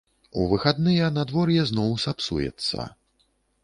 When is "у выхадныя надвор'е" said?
0.39-1.69